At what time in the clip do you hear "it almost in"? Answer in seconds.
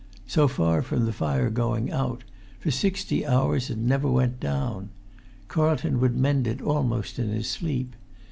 6.47-7.29